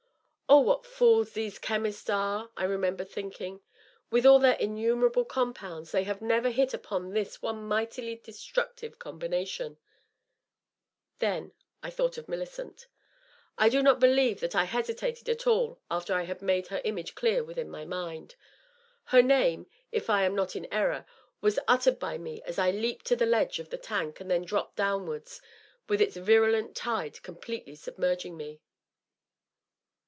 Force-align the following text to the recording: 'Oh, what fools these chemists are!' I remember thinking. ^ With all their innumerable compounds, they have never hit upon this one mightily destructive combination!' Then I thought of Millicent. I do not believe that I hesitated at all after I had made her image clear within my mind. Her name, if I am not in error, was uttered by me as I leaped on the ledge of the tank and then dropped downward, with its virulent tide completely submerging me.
'Oh, 0.53 0.59
what 0.59 0.85
fools 0.85 1.31
these 1.31 1.57
chemists 1.57 2.09
are!' 2.09 2.49
I 2.57 2.65
remember 2.65 3.05
thinking. 3.05 3.59
^ 3.59 3.61
With 4.09 4.25
all 4.25 4.37
their 4.37 4.55
innumerable 4.57 5.23
compounds, 5.23 5.93
they 5.93 6.03
have 6.03 6.21
never 6.21 6.49
hit 6.49 6.73
upon 6.73 7.11
this 7.13 7.41
one 7.41 7.63
mightily 7.63 8.17
destructive 8.17 8.99
combination!' 8.99 9.77
Then 11.19 11.53
I 11.81 11.89
thought 11.89 12.17
of 12.17 12.27
Millicent. 12.27 12.87
I 13.57 13.69
do 13.69 13.81
not 13.81 14.01
believe 14.01 14.41
that 14.41 14.53
I 14.53 14.65
hesitated 14.65 15.29
at 15.29 15.47
all 15.47 15.79
after 15.89 16.13
I 16.13 16.23
had 16.23 16.41
made 16.41 16.67
her 16.67 16.81
image 16.83 17.15
clear 17.15 17.45
within 17.45 17.69
my 17.71 17.85
mind. 17.85 18.35
Her 19.05 19.21
name, 19.23 19.67
if 19.93 20.09
I 20.09 20.23
am 20.25 20.35
not 20.35 20.57
in 20.57 20.65
error, 20.69 21.05
was 21.39 21.59
uttered 21.65 21.97
by 21.97 22.17
me 22.17 22.41
as 22.41 22.59
I 22.59 22.71
leaped 22.71 23.09
on 23.09 23.19
the 23.19 23.25
ledge 23.25 23.59
of 23.59 23.69
the 23.69 23.77
tank 23.77 24.19
and 24.19 24.29
then 24.29 24.43
dropped 24.43 24.75
downward, 24.75 25.29
with 25.87 26.01
its 26.01 26.17
virulent 26.17 26.75
tide 26.75 27.21
completely 27.23 27.75
submerging 27.75 28.35
me. 28.35 28.59